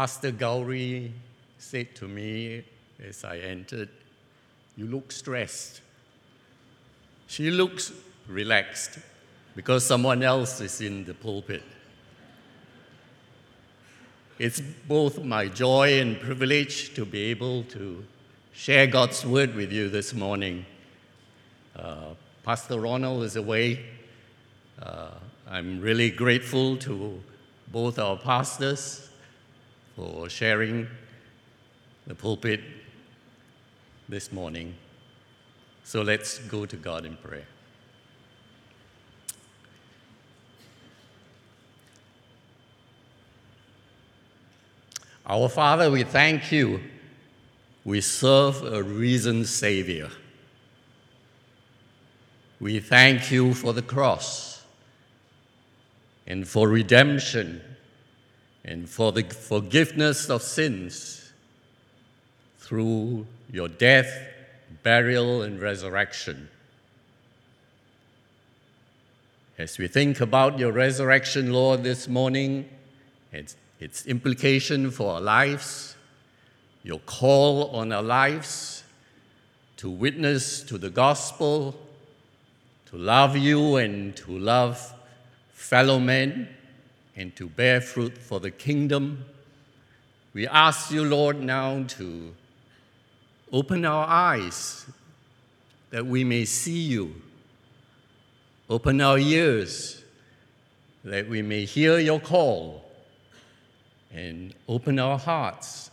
[0.00, 1.12] Pastor Gauri
[1.58, 2.64] said to me
[3.06, 3.90] as I entered,
[4.74, 5.82] You look stressed.
[7.26, 7.92] She looks
[8.26, 8.98] relaxed
[9.54, 11.62] because someone else is in the pulpit.
[14.38, 18.02] It's both my joy and privilege to be able to
[18.54, 20.64] share God's word with you this morning.
[21.76, 23.84] Uh, Pastor Ronald is away.
[24.80, 25.10] Uh,
[25.46, 27.20] I'm really grateful to
[27.70, 29.09] both our pastors
[30.00, 30.88] for sharing
[32.06, 32.62] the pulpit
[34.08, 34.74] this morning.
[35.84, 37.44] So let's go to God in prayer.
[45.26, 46.80] Our Father, we thank you.
[47.84, 50.08] We serve a risen Savior.
[52.58, 54.64] We thank you for the cross
[56.26, 57.60] and for redemption
[58.64, 61.32] and for the forgiveness of sins
[62.58, 64.10] through your death,
[64.82, 66.48] burial, and resurrection.
[69.58, 72.68] As we think about your resurrection, Lord, this morning,
[73.32, 75.96] its, its implication for our lives,
[76.82, 78.84] your call on our lives
[79.76, 81.74] to witness to the gospel,
[82.86, 84.94] to love you and to love
[85.52, 86.48] fellow men,
[87.20, 89.26] and to bear fruit for the kingdom.
[90.32, 92.34] We ask you, Lord, now to
[93.52, 94.86] open our eyes
[95.90, 97.14] that we may see you.
[98.70, 100.02] Open our ears
[101.04, 102.90] that we may hear your call.
[104.14, 105.90] And open our hearts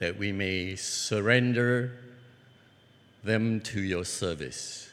[0.00, 1.92] that we may surrender
[3.22, 4.90] them to your service.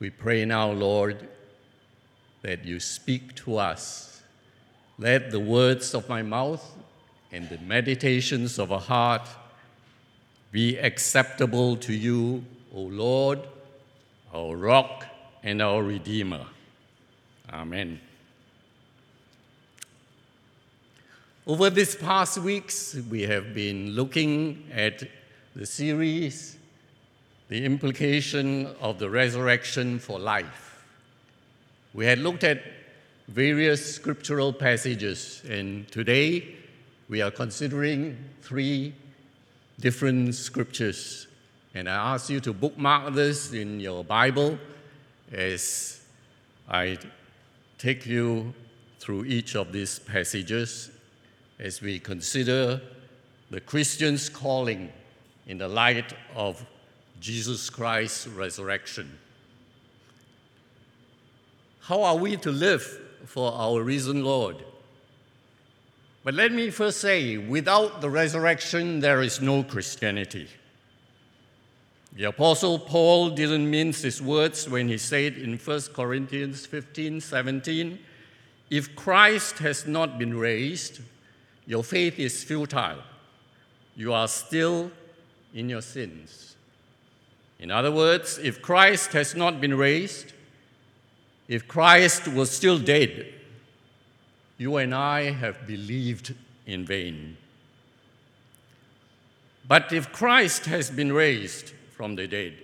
[0.00, 1.28] We pray now, Lord,
[2.42, 4.22] that you speak to us.
[4.98, 6.64] Let the words of my mouth
[7.30, 9.28] and the meditations of our heart
[10.50, 12.44] be acceptable to you,
[12.74, 13.40] O Lord,
[14.34, 15.06] our rock
[15.42, 16.46] and our redeemer.
[17.50, 18.00] Amen.
[21.46, 25.02] Over these past weeks, we have been looking at
[25.56, 26.56] the series,
[27.48, 30.71] The Implication of the Resurrection for Life.
[31.94, 32.62] We had looked at
[33.28, 36.56] various scriptural passages, and today
[37.10, 38.94] we are considering three
[39.78, 41.26] different scriptures.
[41.74, 44.58] And I ask you to bookmark this in your Bible
[45.30, 46.00] as
[46.66, 46.96] I
[47.76, 48.54] take you
[48.98, 50.90] through each of these passages
[51.58, 52.80] as we consider
[53.50, 54.90] the Christian's calling
[55.46, 56.64] in the light of
[57.20, 59.18] Jesus Christ's resurrection.
[61.82, 62.82] How are we to live
[63.26, 64.56] for our risen Lord?
[66.24, 70.48] But let me first say without the resurrection, there is no Christianity.
[72.12, 77.98] The Apostle Paul didn't mince his words when he said in 1 Corinthians 15 17,
[78.70, 81.00] if Christ has not been raised,
[81.66, 83.02] your faith is futile.
[83.96, 84.92] You are still
[85.52, 86.54] in your sins.
[87.58, 90.32] In other words, if Christ has not been raised,
[91.52, 93.26] if Christ was still dead,
[94.56, 97.36] you and I have believed in vain.
[99.68, 102.54] But if Christ has been raised from the dead,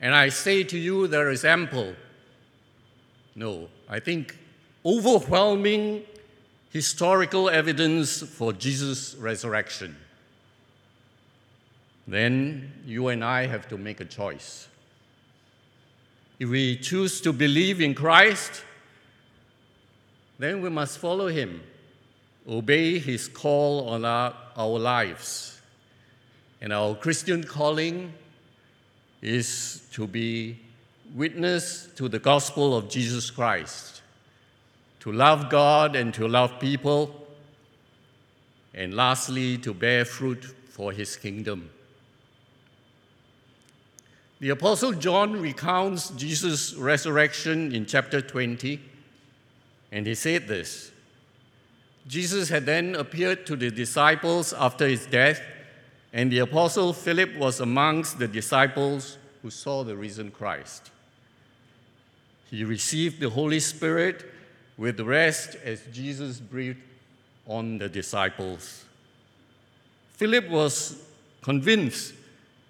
[0.00, 1.94] and I say to you there is ample,
[3.34, 4.38] no, I think
[4.86, 6.04] overwhelming
[6.70, 9.94] historical evidence for Jesus' resurrection,
[12.06, 14.68] then you and I have to make a choice.
[16.38, 18.62] If we choose to believe in Christ,
[20.38, 21.62] then we must follow him,
[22.48, 25.60] obey his call on our, our lives.
[26.60, 28.12] And our Christian calling
[29.20, 30.58] is to be
[31.14, 33.98] witness to the gospel of Jesus Christ
[35.00, 37.26] to love God and to love people,
[38.74, 41.70] and lastly, to bear fruit for his kingdom.
[44.40, 48.80] The Apostle John recounts Jesus' resurrection in chapter 20,
[49.90, 50.92] and he said this
[52.06, 55.42] Jesus had then appeared to the disciples after his death,
[56.12, 60.90] and the Apostle Philip was amongst the disciples who saw the risen Christ.
[62.48, 64.24] He received the Holy Spirit
[64.76, 66.80] with the rest as Jesus breathed
[67.44, 68.84] on the disciples.
[70.12, 71.02] Philip was
[71.42, 72.14] convinced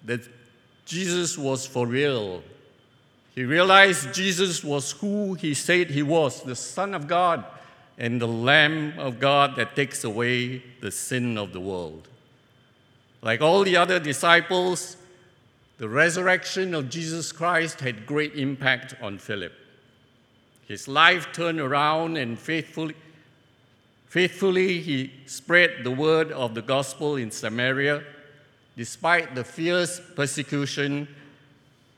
[0.05, 0.21] that
[0.89, 2.41] Jesus was for real.
[3.35, 7.45] He realized Jesus was who he said he was, the Son of God,
[7.99, 12.07] and the Lamb of God that takes away the sin of the world.
[13.21, 14.97] Like all the other disciples,
[15.77, 19.53] the resurrection of Jesus Christ had great impact on Philip.
[20.67, 22.95] His life turned around and faithfully,
[24.07, 28.03] faithfully he spread the word of the gospel in Samaria
[28.79, 31.05] despite the fierce persecution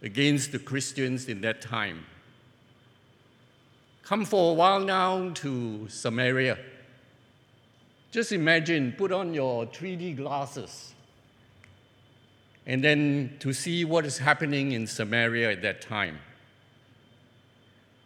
[0.01, 2.04] against the Christians in that time.
[4.01, 6.57] Come for a while now to Samaria.
[8.10, 10.95] Just imagine, put on your 3D glasses,
[12.66, 16.18] and then to see what is happening in Samaria at that time.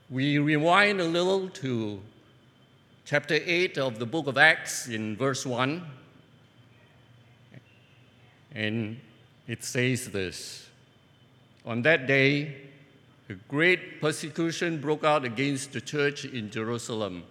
[0.10, 2.02] We rewind a little to
[3.06, 5.95] chapter 8 of the book of Acts in verse 1.
[8.56, 9.00] And
[9.48, 10.68] it says this
[11.66, 12.56] On that day,
[13.30, 17.24] a great persecution broke out against the church in Jerusalem,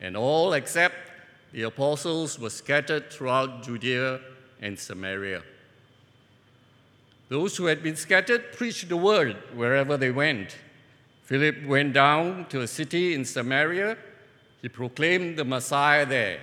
[0.00, 0.96] and all except
[1.52, 4.20] the apostles were scattered throughout Judea
[4.60, 5.42] and Samaria.
[7.28, 10.56] Those who had been scattered preached the word wherever they went.
[11.24, 13.98] Philip went down to a city in Samaria.
[14.62, 16.40] He proclaimed the Messiah there.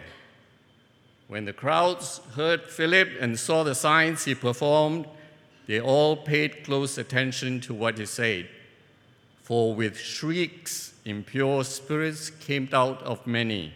[1.27, 5.07] When the crowds heard Philip and saw the signs he performed,
[5.68, 8.48] they all paid close attention to what he said.
[9.42, 13.74] For with shrieks, impure spirits came out of many,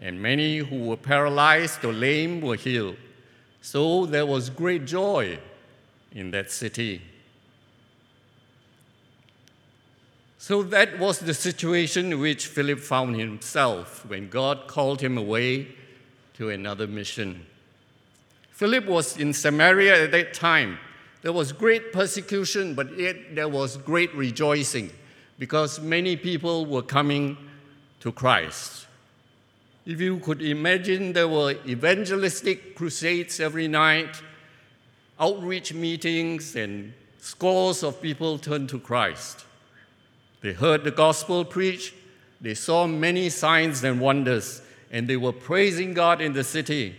[0.00, 2.96] and many who were paralyzed or lame were healed.
[3.62, 5.38] So there was great joy
[6.12, 7.00] in that city.
[10.36, 15.68] So that was the situation in which Philip found himself when God called him away
[16.34, 17.46] to another mission.
[18.50, 20.78] Philip was in Samaria at that time.
[21.22, 24.90] There was great persecution, but yet there was great rejoicing
[25.38, 27.36] because many people were coming
[28.00, 28.86] to Christ.
[29.86, 34.22] If you could imagine, there were evangelistic crusades every night,
[35.18, 39.44] outreach meetings, and scores of people turned to Christ.
[40.40, 41.94] They heard the gospel preached,
[42.40, 44.60] they saw many signs and wonders,
[44.94, 46.94] and they were praising God in the city.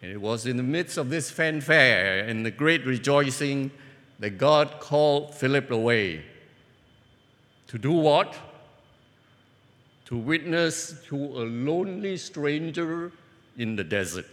[0.00, 3.70] And it was in the midst of this fanfare and the great rejoicing
[4.18, 6.24] that God called Philip away.
[7.66, 8.34] To do what?
[10.06, 13.12] To witness to a lonely stranger
[13.58, 14.26] in the desert.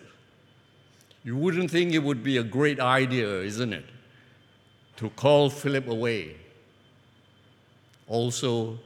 [1.26, 3.86] You wouldn't think it would be a great idea, isn't it?
[4.98, 6.38] To call Philip away.
[8.08, 8.80] Also,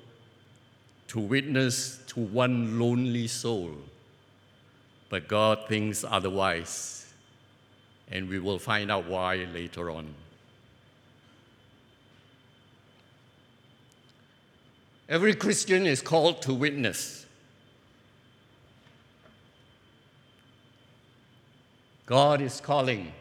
[1.10, 3.72] to witness to one lonely soul.
[5.10, 7.12] But God thinks otherwise,
[8.12, 10.14] and we will find out why later on.
[15.10, 17.26] Every Christian is called to witness.
[22.06, 23.12] God is calling.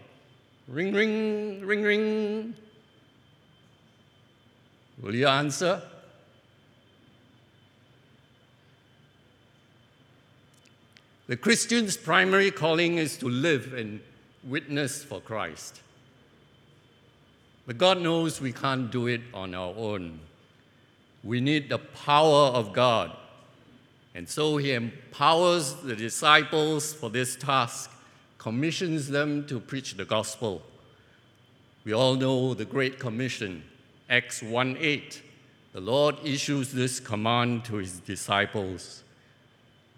[0.66, 2.54] Ring, ring, ring, ring.
[5.00, 5.80] Will you answer?
[11.28, 14.00] The Christian's primary calling is to live and
[14.42, 15.82] witness for Christ.
[17.66, 20.20] But God knows we can't do it on our own.
[21.22, 23.14] We need the power of God.
[24.14, 27.90] And so He empowers the disciples for this task,
[28.38, 30.62] commissions them to preach the gospel.
[31.84, 33.64] We all know the Great Commission,
[34.08, 35.22] Acts 1 8.
[35.74, 39.02] The Lord issues this command to His disciples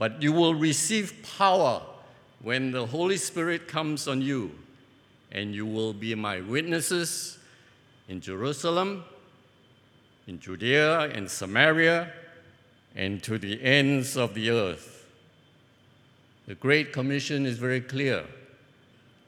[0.01, 1.83] but you will receive power
[2.43, 4.51] when the Holy Spirit comes on you,
[5.31, 7.37] and you will be my witnesses
[8.09, 9.05] in Jerusalem,
[10.27, 12.11] in Judea and Samaria,
[12.97, 15.05] and to the ends of the earth.
[16.47, 18.25] The Great Commission is very clear.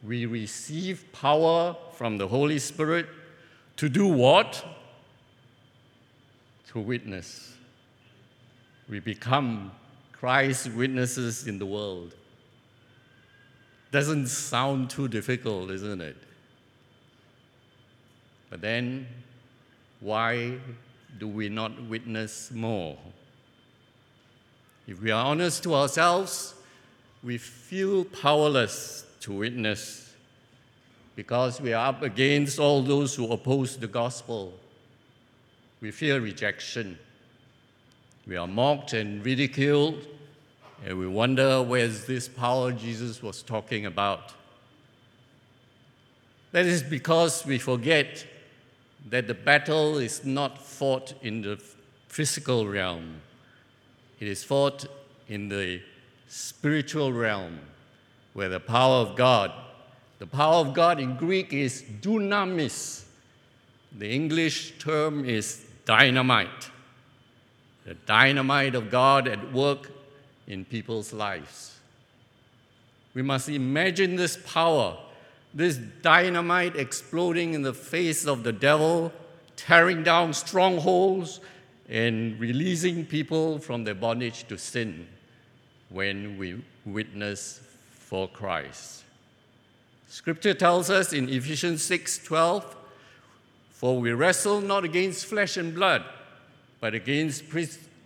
[0.03, 3.09] We receive power from the Holy Spirit
[3.77, 4.65] to do what?
[6.69, 7.53] To witness.
[8.89, 9.73] We become
[10.23, 12.15] Christ's witnesses in the world.
[13.91, 16.17] Doesn't sound too difficult, isn't it?
[18.49, 19.09] But then,
[19.99, 20.59] why
[21.19, 22.97] do we not witness more?
[24.87, 26.55] If we are honest to ourselves,
[27.25, 30.15] we feel powerless to witness
[31.17, 34.53] because we are up against all those who oppose the gospel.
[35.81, 36.97] We fear rejection.
[38.27, 40.07] We are mocked and ridiculed,
[40.85, 44.33] and we wonder where's this power Jesus was talking about.
[46.53, 48.27] That is because we forget
[49.11, 51.61] that the battle is not fought in the
[52.09, 53.21] physical realm,
[54.21, 54.87] it is fought
[55.29, 55.81] in the
[56.29, 57.59] spiritual realm,
[58.35, 59.53] where the power of God,
[60.19, 63.05] the power of God in Greek is dunamis.
[63.99, 66.71] The English term is dynamite.
[67.85, 69.91] The dynamite of God at work
[70.47, 71.79] in people's lives.
[73.15, 74.97] We must imagine this power,
[75.53, 79.13] this dynamite exploding in the face of the devil,
[79.57, 81.41] tearing down strongholds,
[81.89, 85.07] and releasing people from their bondage to sin
[85.91, 87.61] when we witness
[87.91, 89.05] for Christ.
[90.09, 92.77] Scripture tells us in Ephesians 6:12,
[93.71, 96.05] "For we wrestle not against flesh and blood,
[96.83, 97.45] but against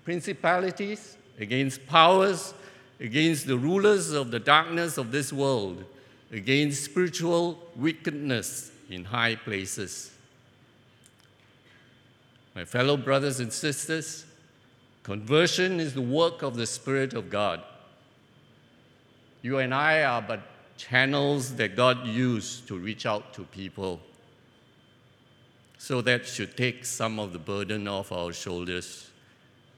[0.04, 2.52] principalities, against powers,
[3.00, 5.82] against the rulers of the darkness of this world,
[6.30, 10.10] against spiritual wickedness in high places."
[12.54, 14.26] My fellow brothers and sisters,
[15.02, 17.62] conversion is the work of the Spirit of God.
[19.40, 20.42] You and I are but
[20.76, 24.02] channels that God used to reach out to people.
[25.78, 29.10] So that should take some of the burden off our shoulders.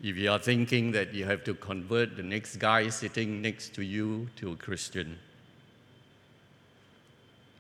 [0.03, 3.83] If you are thinking that you have to convert the next guy sitting next to
[3.83, 5.19] you to a Christian,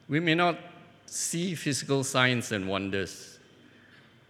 [0.08, 0.58] we may not
[1.06, 3.38] see physical signs and wonders,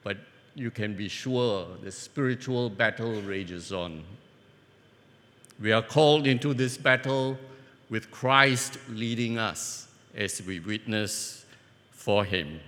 [0.02, 0.16] but
[0.54, 4.02] you can be sure the spiritual battle rages on.
[5.60, 7.38] We are called into this battle
[7.90, 11.44] with Christ leading us as we witness
[11.90, 12.60] for Him.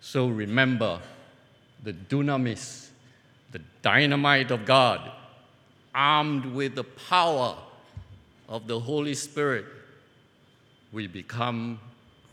[0.00, 1.00] So remember
[1.82, 2.88] the dunamis,
[3.52, 5.10] the dynamite of God,
[5.94, 7.56] armed with the power
[8.48, 9.64] of the Holy Spirit,
[10.92, 11.80] we become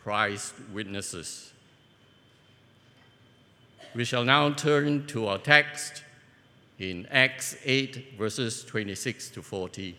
[0.04, 1.52] Christ witnesses.
[3.94, 6.04] We shall now turn to our text
[6.80, 9.98] in Acts 8, verses 26 to 40.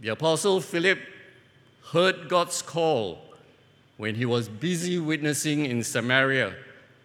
[0.00, 0.98] The Apostle Philip
[1.92, 3.27] heard God's call
[3.98, 6.54] when he was busy witnessing in Samaria.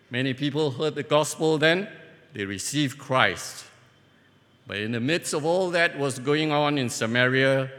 [0.10, 1.90] Many people heard the gospel then,
[2.34, 3.66] they received Christ.
[4.66, 7.70] But in the midst of all that was going on in Samaria,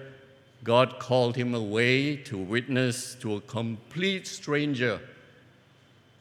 [0.62, 5.00] God called him away to witness to a complete stranger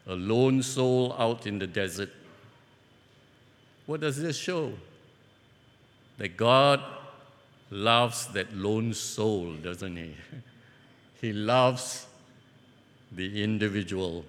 [0.07, 2.09] a lone soul out in the desert.
[3.85, 4.73] What does this show?
[6.17, 6.81] That God
[7.69, 10.15] loves that lone soul, doesn't he?
[11.21, 12.05] He loves
[13.15, 14.25] the individual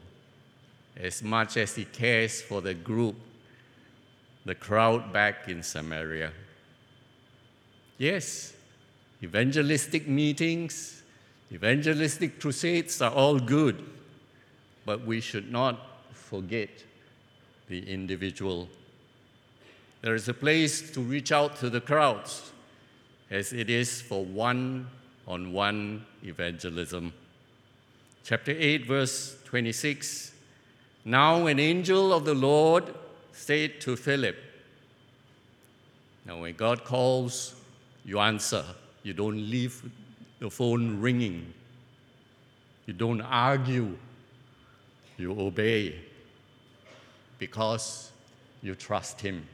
[0.96, 3.16] as much as he cares for the group,
[4.44, 6.32] the crowd back in Samaria.
[7.98, 8.54] Yes,
[9.22, 11.02] evangelistic meetings,
[11.52, 13.84] evangelistic crusades are all good
[14.84, 15.80] but we should not
[16.12, 16.68] forget
[17.68, 18.68] the individual.
[20.02, 22.52] There is a place to reach out to the crowds,
[23.30, 24.88] as it is for one
[25.26, 27.12] on one evangelism.
[28.25, 30.33] Chapter 8, verse 26
[31.04, 32.95] Now an angel of the Lord
[33.33, 34.37] said to Philip,
[36.25, 37.54] Now, when God calls,
[38.02, 38.64] you answer.
[39.02, 39.83] You don't leave
[40.38, 41.52] the phone ringing.
[42.87, 43.95] You don't argue
[45.19, 46.00] you obey
[47.38, 48.11] because
[48.62, 49.47] you trust him.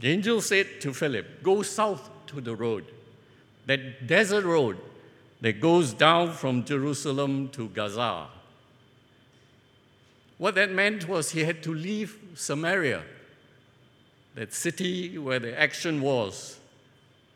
[0.00, 2.84] The angel said to Philip, Go south to the road,
[3.66, 4.76] that desert road
[5.42, 8.28] that goes down from Jerusalem to Gaza.
[10.38, 13.02] What that meant was he had to leave Samaria,
[14.36, 16.58] that city where the action was,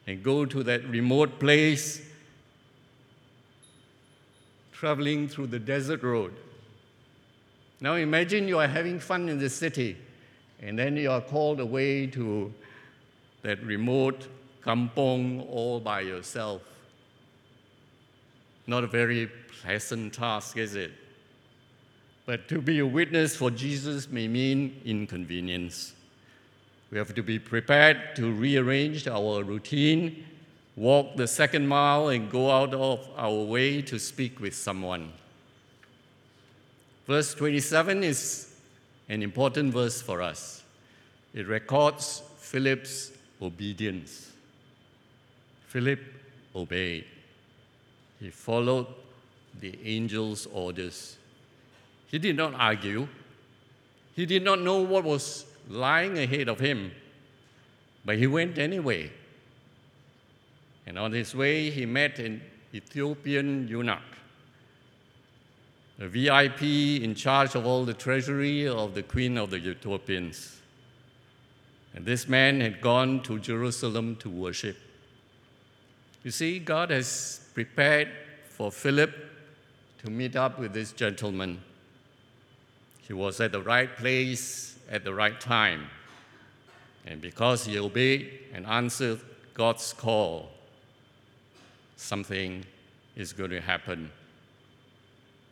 [0.07, 2.01] and go to that remote place
[4.73, 6.33] traveling through the desert road.
[7.81, 9.97] Now imagine you are having fun in the city,
[10.63, 12.55] and then you are called away to
[13.43, 14.29] that remote
[14.63, 16.63] kampong all by yourself.
[18.67, 19.31] Not a very
[19.63, 20.93] pleasant task, is it?
[22.25, 25.95] But to be a witness for Jesus may mean inconvenience.
[26.91, 30.25] We have to be prepared to rearrange our routine
[30.77, 35.11] walk the second mile and go out of our way to speak with someone.
[37.07, 38.55] Verse 27 is
[39.09, 40.63] an important verse for us.
[41.33, 44.33] It records Philip's obedience.
[45.69, 46.01] Philip
[46.55, 47.05] obeyed.
[48.21, 48.87] He followed
[49.61, 51.17] the angel's orders.
[52.09, 53.09] He did not argue.
[54.15, 56.93] He did not know what was lying ahead of him,
[58.05, 59.11] but he went anyway.
[60.87, 62.41] And on his way, he met an
[62.73, 63.99] Ethiopian eunuch,
[65.99, 66.63] a VIP
[67.03, 70.61] in charge of all the treasury of the queen of the Ethiopians.
[71.95, 74.77] And this man had gone to Jerusalem to worship.
[76.23, 78.09] You see, God has prepared
[78.51, 79.15] for Philip
[80.05, 81.59] to meet up with this gentleman.
[83.01, 85.87] He was at the right place at the right time.
[87.07, 89.21] And because he obeyed and answered
[89.55, 90.51] God's call,
[91.97, 92.63] something
[93.17, 94.11] is going to happen.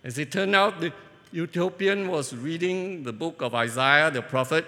[0.04, 0.92] As it turned out, the
[1.32, 4.66] Ethiopian was reading the book of Isaiah the prophet,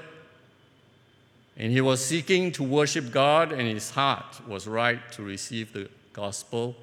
[1.58, 5.90] and he was seeking to worship God, and his heart was right to receive the
[6.14, 6.74] gospel.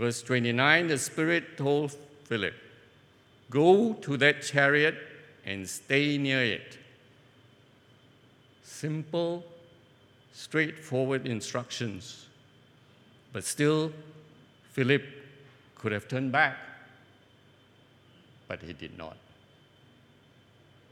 [0.00, 2.54] Verse 29 the Spirit told Philip,
[3.50, 4.94] Go to that chariot
[5.44, 6.78] and stay near it.
[8.62, 9.44] Simple,
[10.32, 12.28] straightforward instructions.
[13.34, 13.92] But still,
[14.72, 15.02] Philip
[15.74, 16.56] could have turned back,
[18.48, 19.18] but he did not.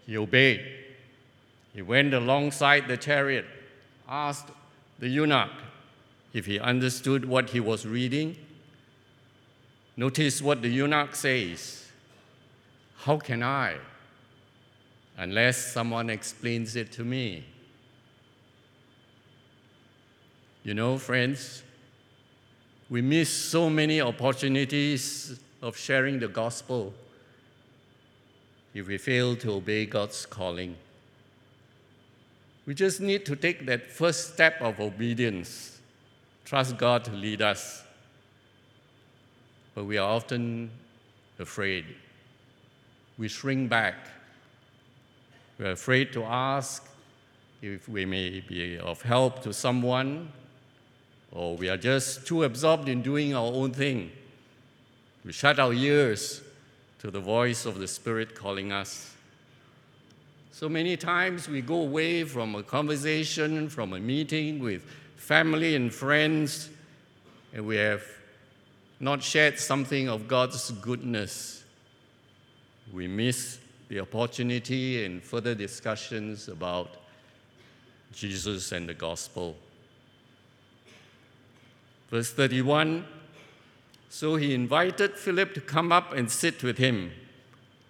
[0.04, 0.66] He obeyed.
[1.72, 3.46] He went alongside the chariot,
[4.06, 4.48] asked
[4.98, 5.62] the eunuch
[6.34, 8.36] if he understood what he was reading.
[9.98, 11.84] Notice what the eunuch says
[12.98, 13.78] How can I?
[15.16, 17.44] Unless someone explains it to me.
[20.62, 21.64] You know, friends,
[22.88, 26.94] we miss so many opportunities of sharing the gospel
[28.74, 30.76] if we fail to obey God's calling.
[32.66, 35.80] We just need to take that first step of obedience,
[36.44, 37.82] trust God to lead us.
[39.78, 40.72] But we are often
[41.38, 41.84] afraid.
[43.16, 43.94] We shrink back.
[45.56, 46.84] We're afraid to ask
[47.62, 50.32] if we may be of help to someone
[51.30, 54.10] or we are just too absorbed in doing our own thing.
[55.24, 56.42] We shut our ears
[56.98, 59.14] to the voice of the Spirit calling us.
[60.50, 64.82] So many times we go away from a conversation, from a meeting with
[65.14, 66.68] family and friends,
[67.54, 68.02] and we have
[69.00, 71.62] not shared something of God's goodness.
[72.92, 73.58] We miss
[73.88, 76.96] the opportunity in further discussions about
[78.12, 79.56] Jesus and the gospel.
[82.10, 83.04] Verse 31
[84.08, 87.12] So he invited Philip to come up and sit with him.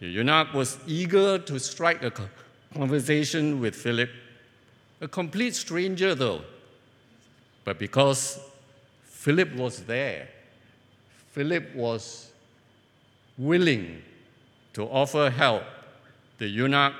[0.01, 2.13] The eunuch was eager to strike a
[2.75, 4.11] conversation with Philip,
[5.01, 6.43] a complete stranger though.
[7.65, 8.39] But because
[9.05, 10.29] Philip was there,
[11.39, 12.33] Philip was
[13.37, 14.03] willing
[14.73, 15.63] to offer help.
[16.39, 16.95] The eunuch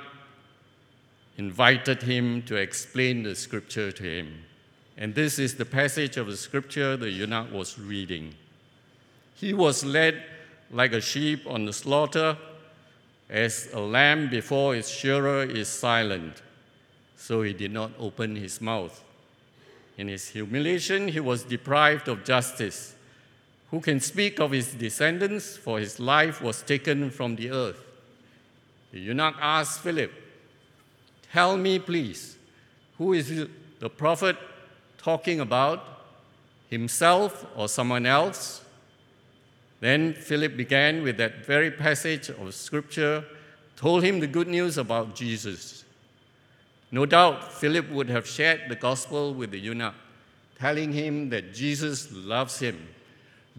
[1.37, 4.45] invited him to explain the scripture to him.
[4.95, 8.33] And this is the passage of the scripture the eunuch was reading.
[9.35, 10.23] He was led
[10.71, 12.37] like a sheep on the slaughter,
[13.29, 16.41] as a lamb before its shearer is silent.
[17.17, 19.03] So he did not open his mouth.
[19.97, 22.95] In his humiliation, he was deprived of justice.
[23.71, 25.57] Who can speak of his descendants?
[25.57, 27.83] For his life was taken from the earth.
[28.91, 30.11] The eunuch asked Philip,
[31.31, 32.37] Tell me, please,
[32.97, 33.47] who is
[33.79, 34.35] the prophet
[34.97, 35.99] talking about
[36.69, 38.61] himself or someone else.
[39.79, 43.23] Then Philip began with that very passage of scripture,
[43.75, 45.85] told him the good news about Jesus.
[46.91, 49.93] No doubt Philip would have shared the gospel with the eunuch,
[50.57, 52.87] telling him that Jesus loves him.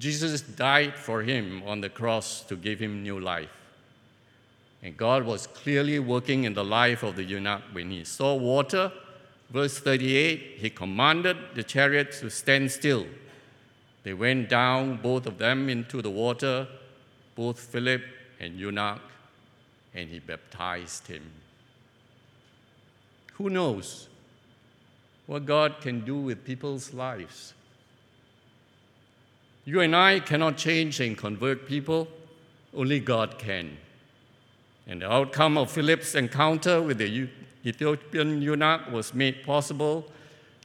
[0.00, 3.50] Jesus died for him on the cross to give him new life.
[4.82, 8.90] And God was clearly working in the life of the eunuch when he saw water
[9.50, 13.06] Verse 38 He commanded the chariot to stand still.
[14.02, 16.66] They went down, both of them, into the water,
[17.34, 18.02] both Philip
[18.38, 19.02] and eunuch,
[19.94, 21.30] and he baptized him.
[23.34, 24.08] Who knows
[25.26, 27.52] what God can do with people's lives?
[29.70, 32.08] You and I cannot change and convert people,
[32.74, 33.76] only God can.
[34.88, 37.28] And the outcome of Philip's encounter with the
[37.64, 40.10] Ethiopian eunuch was made possible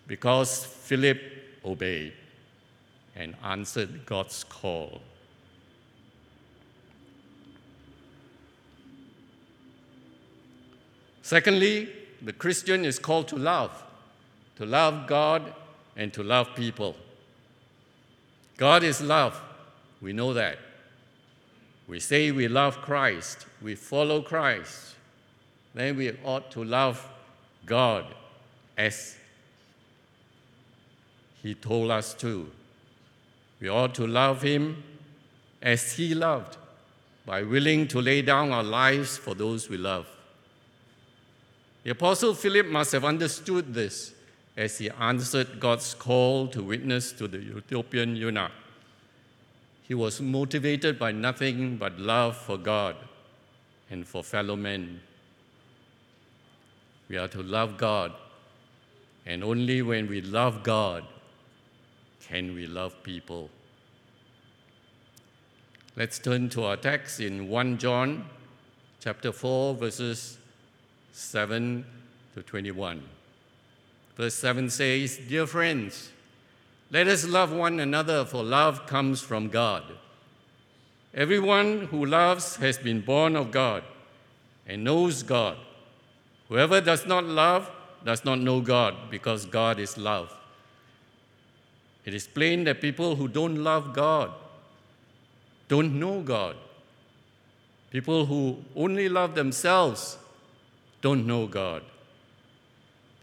[0.08, 1.22] because Philip
[1.64, 2.14] obeyed
[3.16, 5.04] and answered God's call.
[11.22, 11.90] Secondly,
[12.24, 13.84] the Christian is called to love,
[14.56, 15.54] to love God
[15.96, 16.96] and to love people.
[18.58, 19.42] God is love.
[20.02, 20.58] We know that.
[21.88, 24.96] We say we love Christ, we follow Christ
[25.76, 27.06] then we ought to love
[27.66, 28.06] God
[28.78, 29.18] as
[31.44, 32.50] He told us to.
[33.60, 34.84] We ought to love Him
[35.62, 36.58] as He loved,
[37.26, 40.08] by willing to lay down our lives for those we love.
[41.84, 44.14] The Apostle Philip must have understood this
[44.58, 48.52] as he answered God's call to witness to the Ethiopian eunuch.
[49.84, 52.96] He was motivated by nothing but love for God
[53.90, 55.02] and for fellow men.
[57.08, 58.14] We are to love God,
[59.26, 61.04] and only when we love God
[62.22, 63.50] can we love people.
[65.96, 68.26] Let's turn to our text in 1 John
[69.00, 70.40] chapter 4 verses
[71.14, 71.86] 7
[72.34, 73.15] to 21.
[74.16, 76.12] Verse 7 says, Dear friends,
[76.92, 79.84] let us love one another, for love comes from God.
[81.14, 83.84] Everyone who loves has been born of God
[84.68, 85.58] and knows God.
[86.50, 87.70] Whoever does not love
[88.04, 90.34] does not know God, because God is love.
[92.06, 94.32] It is plain that people who don't love God
[95.68, 96.56] don't know God.
[97.90, 100.18] People who only love themselves
[101.02, 101.82] don't know God.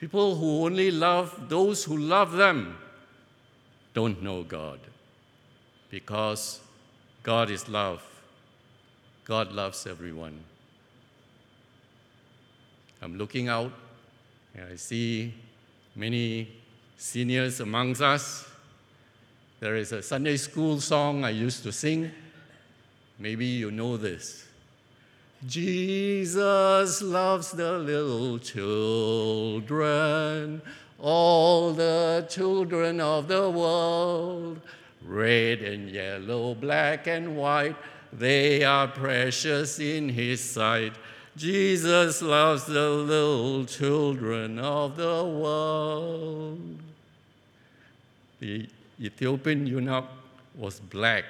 [0.03, 2.77] People who only love those who love them
[3.95, 4.81] don't know God.
[5.93, 6.59] Because
[7.23, 8.03] God is love.
[9.25, 10.41] God loves everyone.
[13.01, 13.71] I'm looking out
[14.57, 15.35] and I see
[15.95, 16.49] many
[16.97, 18.49] seniors amongst us.
[19.61, 22.11] There is a Sunday school song I used to sing.
[23.21, 24.49] Maybe you know this.
[25.47, 29.73] Jesus loves the little children,
[31.01, 34.61] all the children of the world,
[35.05, 37.75] red and yellow, black and white,
[38.13, 40.93] they are precious in his sight.
[41.37, 46.79] Jesus loves the little children of the world.
[48.39, 48.69] The
[49.01, 50.05] Ethiopian eunuch
[50.57, 51.25] was black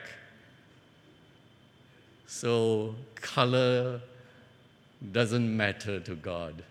[2.32, 4.00] so color
[5.12, 6.64] doesn't matter to God.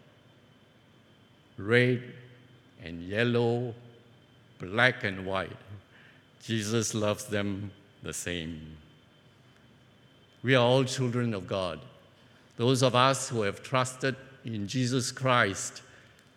[1.56, 2.02] Red
[2.84, 3.76] and yellow,
[4.60, 5.56] black and white,
[6.42, 7.70] Jesus loves them
[8.02, 8.76] the same.
[10.42, 11.80] We are all children of God.
[12.58, 15.84] Those of us who have trusted in Jesus Christ,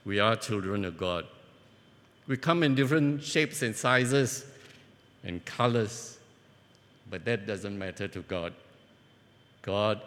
[0.05, 1.25] we are children of God.
[2.27, 4.45] We come in different shapes and sizes
[5.25, 6.19] and colors,
[7.09, 8.53] but that doesn't matter to God.
[9.65, 10.03] God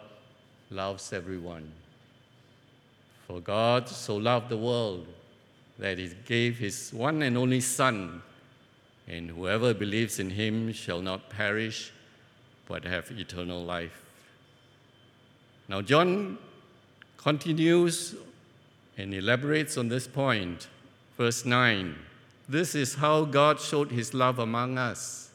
[0.70, 1.72] loves everyone.
[3.26, 5.06] For God so loved the world
[5.80, 8.22] that he gave his one and only Son,
[9.08, 11.92] and whoever believes in him shall not perish,
[12.68, 14.04] but have eternal life.
[15.68, 16.38] Now, John
[17.16, 18.14] continues
[18.96, 20.68] and elaborates on this point.
[21.16, 21.96] Verse 9
[22.48, 25.27] This is how God showed his love among us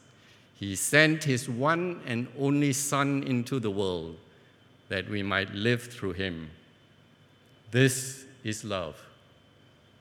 [0.54, 4.16] he sent his one and only Son into the world
[4.88, 6.50] that we might live through him.
[7.70, 9.00] This is love.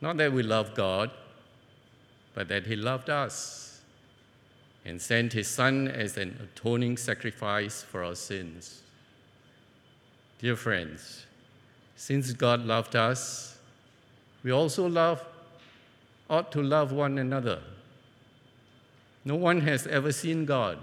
[0.01, 1.09] Not that we love God,
[2.33, 3.81] but that he loved us
[4.85, 8.81] and sent his Son as an atoning sacrifice for our sins.
[10.39, 11.25] Dear friends,
[11.95, 13.57] since God loved us,
[14.43, 15.23] we also love,
[16.29, 17.61] ought to love one another.
[19.25, 20.79] No one has ever seen God.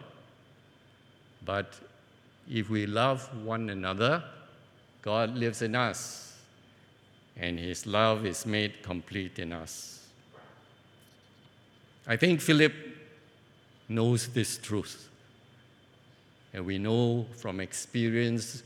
[1.45, 1.75] But
[2.51, 4.23] if we love one another,
[5.03, 6.37] God lives in us,
[7.37, 10.07] and His love is made complete in us.
[12.07, 12.73] I think Philip
[13.89, 15.09] knows this truth,
[16.53, 18.63] and we know from experience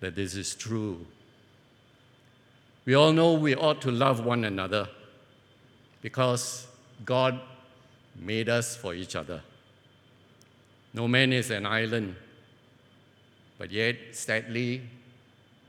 [0.00, 1.04] that this is true.
[2.84, 4.88] We all know we ought to love one another
[6.00, 6.66] because
[7.04, 7.40] God
[8.20, 9.42] made us for each other.
[10.94, 12.16] No man is an island,
[13.58, 14.82] but yet, sadly,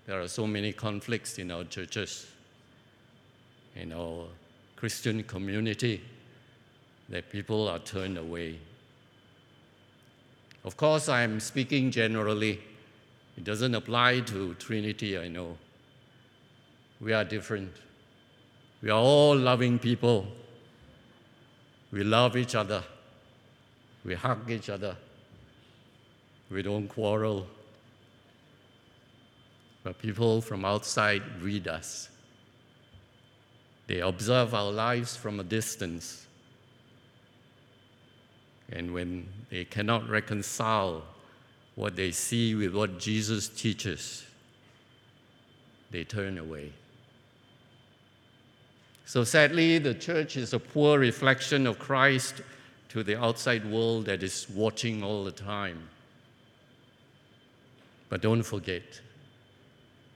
[0.06, 2.28] there are so many conflicts in our churches,
[3.76, 4.26] in our
[4.76, 6.02] Christian community,
[7.10, 8.60] that people are turned away.
[10.64, 12.60] Of course, I'm speaking generally.
[13.38, 15.58] It doesn't apply to Trinity, I know.
[17.02, 17.72] We are different.
[18.82, 20.28] We are all loving people
[21.92, 22.84] we love each other.
[24.06, 24.96] We hug each other.
[26.50, 27.48] We don't quarrel.
[29.84, 32.10] But people from outside read us.
[33.88, 36.28] They observe our lives from a distance.
[38.72, 41.04] And when they cannot reconcile
[41.76, 44.26] what they see with what Jesus teaches,
[45.90, 46.74] they turn away.
[49.10, 52.44] So sadly, the church is a poor reflection of Christ
[52.90, 55.90] to the outside world that is watching all the time.
[58.08, 59.02] But don't forget,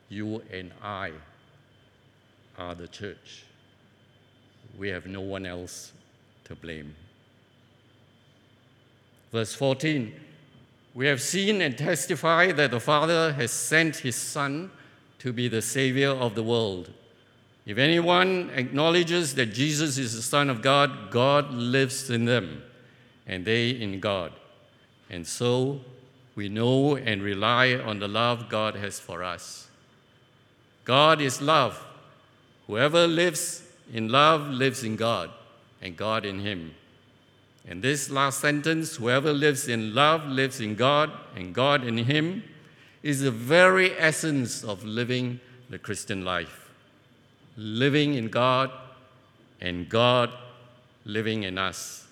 [0.09, 1.11] you and I
[2.55, 3.45] are the church.
[4.77, 5.91] We have no one else
[6.43, 6.95] to blame.
[9.31, 10.13] Verse 14
[10.93, 14.69] We have seen and testify that the Father has sent his Son
[15.17, 16.91] to be the Savior of the world.
[17.65, 22.61] If anyone acknowledges that Jesus is the Son of God, God lives in them,
[23.25, 24.33] and they in God.
[25.09, 25.79] And so
[26.35, 29.69] we know and rely on the love God has for us.
[30.83, 31.81] God is love.
[32.67, 35.29] Whoever lives in love lives in God,
[35.81, 36.75] and God in him.
[37.65, 42.43] And this last sentence, whoever lives in love lives in God, and God in him,
[43.01, 46.62] is the very essence of living the Christian life
[47.55, 48.71] living in God
[49.61, 50.31] and God
[51.05, 52.07] living in us.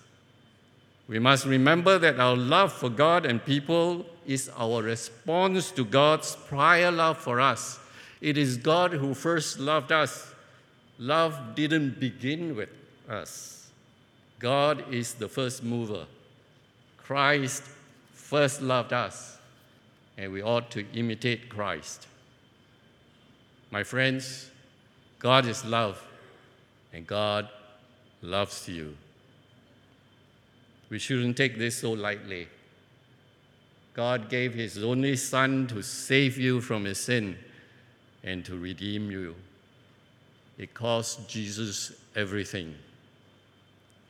[1.08, 6.36] We must remember that our love for God and people is our response to God's
[6.36, 7.78] prior love for us.
[8.20, 10.32] It is God who first loved us.
[10.98, 12.68] Love didn't begin with
[13.08, 13.70] us.
[14.38, 16.06] God is the first mover.
[16.98, 17.64] Christ
[18.12, 19.38] first loved us,
[20.16, 22.06] and we ought to imitate Christ.
[23.70, 24.50] My friends,
[25.22, 26.04] God is love,
[26.92, 27.48] and God
[28.22, 28.96] loves you.
[30.90, 32.48] We shouldn't take this so lightly.
[33.94, 37.38] God gave His only Son to save you from His sin
[38.24, 39.36] and to redeem you.
[40.58, 42.74] It cost Jesus everything,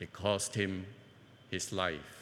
[0.00, 0.86] it cost Him
[1.50, 2.21] His life.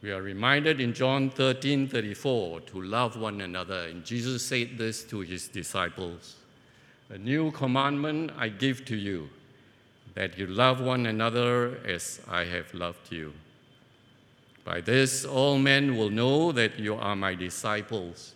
[0.00, 3.86] We are reminded in John 13 34 to love one another.
[3.88, 6.36] And Jesus said this to his disciples
[7.10, 9.28] A new commandment I give to you,
[10.14, 13.32] that you love one another as I have loved you.
[14.64, 18.34] By this, all men will know that you are my disciples,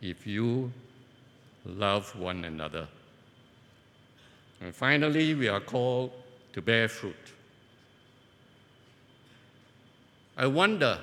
[0.00, 0.72] if you
[1.64, 2.88] love one another.
[4.60, 6.10] And finally, we are called
[6.54, 7.14] to bear fruit.
[10.38, 11.00] I wonder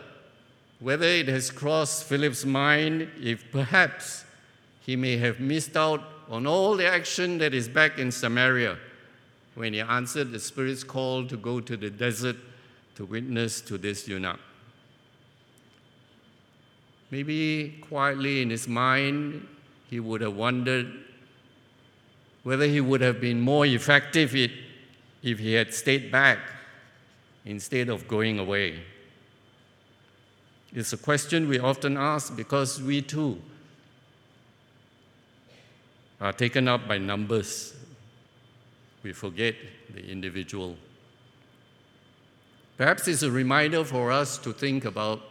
[0.79, 4.23] whether it has crossed Philip's mind if perhaps
[4.79, 8.77] he may have missed out on all the action that is back in Samaria
[9.55, 12.37] when he answered the Spirit's call to go to the desert
[12.95, 14.39] to witness to this eunuch.
[17.11, 19.45] Maybe quietly in his mind,
[19.89, 20.93] he would have wondered
[22.43, 26.39] whether he would have been more effective if he had stayed back
[27.43, 28.79] instead of going away.
[30.75, 33.41] It's a question we often ask because we too
[36.19, 37.73] are taken up by numbers.
[39.01, 39.55] We forget
[39.93, 40.75] the individual.
[42.77, 45.21] Perhaps it's a reminder for us to think about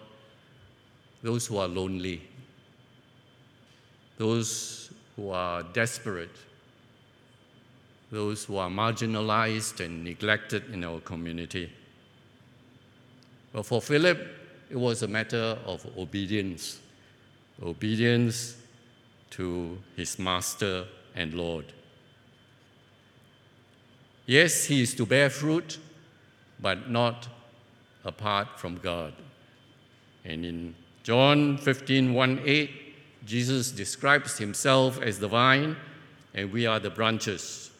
[1.22, 2.22] those who are lonely,
[4.16, 6.34] those who are desperate,
[8.10, 11.70] those who are marginalized and neglected in our community.
[13.52, 16.80] But for Philip, it was a matter of obedience,
[17.62, 18.56] obedience
[19.30, 21.66] to his master and Lord.
[24.26, 25.78] Yes, he is to bear fruit,
[26.60, 27.28] but not
[28.04, 29.12] apart from God.
[30.24, 32.70] And in John 15 1 8,
[33.26, 35.76] Jesus describes himself as the vine,
[36.34, 37.70] and we are the branches.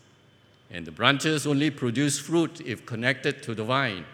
[0.70, 4.05] And the branches only produce fruit if connected to the vine,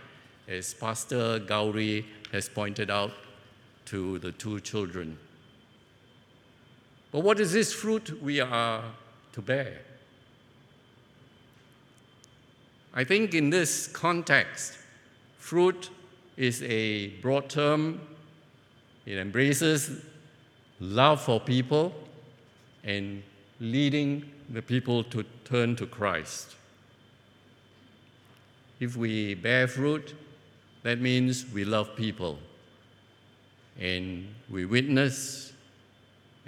[0.47, 3.13] as Pastor Gauri has pointed out
[3.87, 5.19] to the two children.
[7.13, 8.85] But what is this fruit we are
[9.33, 9.81] to bear?
[12.95, 14.79] I think in this context,
[15.39, 15.91] fruit
[16.37, 18.01] is a broad term.
[19.07, 20.05] It embraces
[20.81, 21.93] love for people
[22.85, 23.23] and
[23.61, 26.57] leading the people to turn to Christ.
[28.81, 30.15] If we bear fruit,
[30.83, 32.39] that means we love people
[33.79, 35.53] and we witness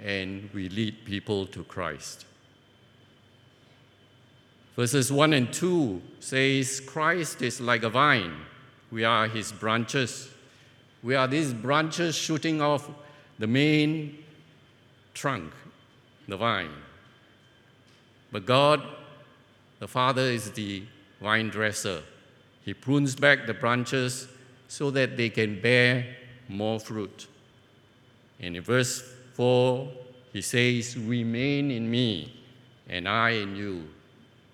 [0.03, 2.25] and we lead people to Christ.
[4.75, 8.33] Verses 1 and 2 says, Christ is like a vine.
[8.91, 10.29] We are his branches.
[11.03, 12.89] We are these branches shooting off
[13.37, 14.17] the main
[15.13, 15.53] trunk,
[16.27, 16.71] the vine.
[18.31, 18.81] But God,
[19.79, 20.83] the Father, is the
[21.21, 22.01] vine dresser.
[22.63, 24.27] He prunes back the branches
[24.67, 26.05] so that they can bear
[26.47, 27.27] more fruit.
[28.39, 29.91] And in verse 4,
[30.31, 32.33] he says, Remain in me,
[32.87, 33.87] and I in you.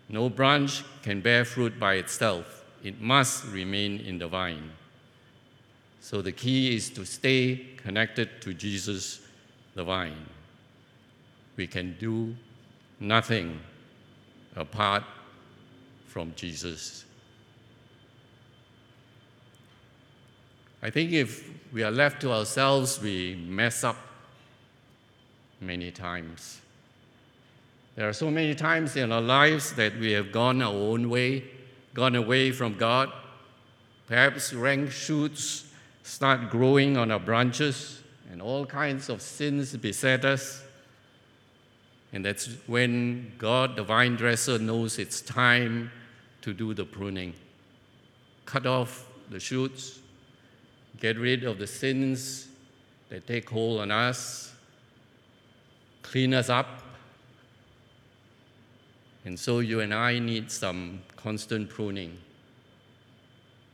[0.10, 4.72] No branch can bear fruit by itself, it must remain in the vine.
[6.02, 9.22] So the key is to stay connected to Jesus,
[9.76, 10.26] the vine.
[11.56, 12.36] We can do
[13.00, 13.60] nothing
[14.56, 15.04] apart
[16.08, 17.06] from Jesus.
[20.82, 23.98] I think if we are left to ourselves, we mess up
[25.60, 26.62] many times.
[27.96, 31.44] There are so many times in our lives that we have gone our own way,
[31.94, 33.12] gone away from God.
[34.08, 35.66] Perhaps rank shoots
[36.04, 40.64] start growing on our branches, and all kinds of sins beset us.
[42.14, 45.92] And that's when God, the vine dresser, knows it's time
[46.42, 47.34] to do the pruning.
[48.46, 50.00] Cut off the shoots,
[51.00, 52.48] get rid of the sins
[53.10, 54.54] that take hold on us,
[56.02, 56.82] clean us up.
[59.26, 62.18] And so you and I need some constant pruning.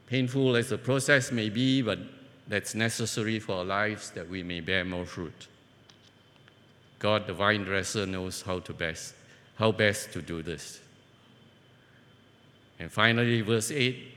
[0.07, 1.99] Painful as the process may be, but
[2.47, 5.47] that's necessary for our lives that we may bear more fruit.
[6.99, 9.15] God, the vine dresser, knows how to best,
[9.55, 10.79] how best to do this.
[12.79, 14.13] And finally, verse 8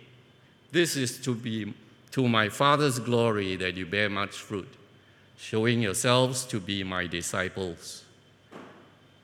[0.70, 1.72] this is to be
[2.12, 4.72] to my Father's glory that you bear much fruit,
[5.36, 8.04] showing yourselves to be my disciples.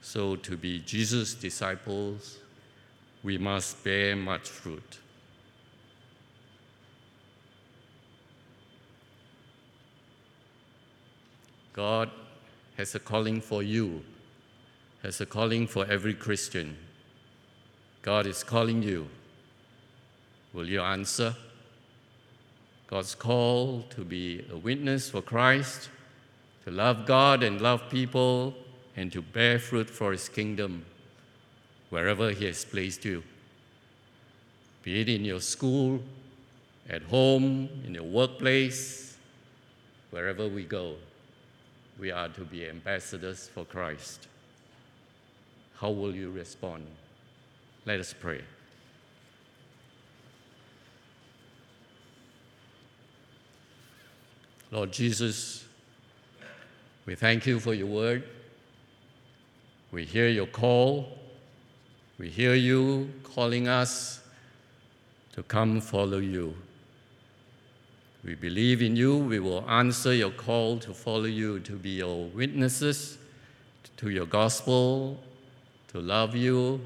[0.02, 2.38] So, to be Jesus' disciples,
[3.22, 4.98] we must bear much fruit.
[11.72, 12.10] God
[12.76, 14.04] has a calling for you,
[15.02, 16.76] has a calling for every Christian.
[18.02, 19.08] God is calling you.
[20.52, 21.34] Will you answer?
[22.94, 25.88] God's call to be a witness for Christ,
[26.64, 28.54] to love God and love people,
[28.96, 30.84] and to bear fruit for His kingdom
[31.90, 33.24] wherever He has placed you.
[34.84, 36.04] Be it in your school,
[36.88, 39.16] at home, in your workplace,
[40.12, 40.94] wherever we go
[41.98, 44.28] we are to be ambassadors for Christ.
[45.80, 46.86] How will you respond?
[47.86, 48.42] Let us pray.
[54.74, 55.64] Lord Jesus,
[57.06, 58.24] we thank you for your word.
[59.92, 61.16] We hear your call.
[62.18, 64.20] We hear you calling us
[65.34, 66.56] to come follow you.
[68.24, 69.16] We believe in you.
[69.16, 73.18] We will answer your call to follow you, to be your witnesses
[73.98, 75.20] to your gospel,
[75.92, 76.80] to love you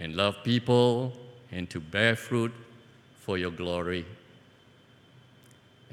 [0.00, 1.12] and love people,
[1.52, 2.52] and to bear fruit
[3.20, 4.04] for your glory.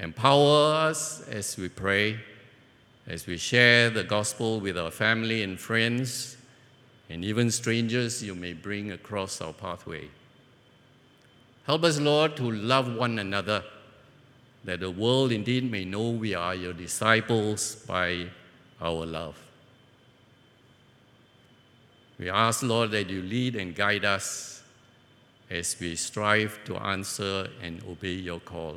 [0.00, 2.18] Empower us as we pray,
[3.06, 6.38] as we share the gospel with our family and friends,
[7.10, 10.08] and even strangers you may bring across our pathway.
[11.66, 13.62] Help us, Lord, to love one another
[14.64, 18.26] that the world indeed may know we are your disciples by
[18.80, 19.36] our love.
[22.18, 24.62] We ask, Lord, that you lead and guide us
[25.50, 28.76] as we strive to answer and obey your call.